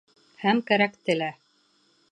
Һәм 0.43 0.63
кәрәкте 0.71 1.17
лә. 1.21 1.31